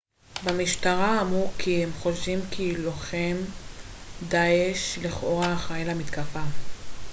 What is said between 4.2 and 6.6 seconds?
דעאש לכאורה אחראי למתקפה